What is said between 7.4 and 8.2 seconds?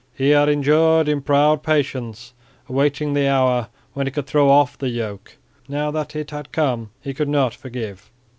forgive.